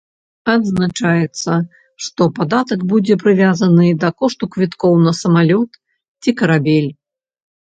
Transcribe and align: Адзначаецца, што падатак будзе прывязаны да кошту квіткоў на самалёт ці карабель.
Адзначаецца, 0.51 1.53
што 2.05 2.27
падатак 2.39 2.79
будзе 2.93 3.19
прывязаны 3.25 3.87
да 4.05 4.09
кошту 4.23 4.45
квіткоў 4.57 4.93
на 5.05 5.13
самалёт 5.21 5.71
ці 6.21 6.29
карабель. 6.41 6.91